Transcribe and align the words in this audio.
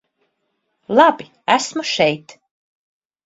Labi, 0.97 1.27
esmu 1.55 1.83
šeit. 1.91 2.27